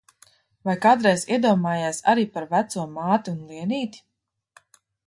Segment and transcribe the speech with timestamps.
[0.69, 4.05] Vai kādreiz iedomājies arī par veco māti un Lienīti?